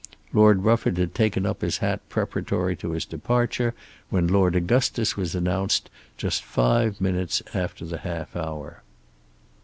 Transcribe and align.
Lord 0.33 0.63
Rufford 0.63 0.97
had 0.97 1.13
taken 1.13 1.45
up 1.45 1.61
his 1.61 1.77
hat 1.77 2.01
preparatory 2.09 2.75
to 2.77 2.93
his 2.93 3.05
departure 3.05 3.75
when 4.09 4.25
Lord 4.25 4.55
Augustus 4.55 5.15
was 5.15 5.35
announced 5.35 5.91
just 6.17 6.41
five 6.43 6.99
minutes 6.99 7.43
after 7.53 7.85
the 7.85 7.99
half 7.99 8.35
hour. 8.35 8.81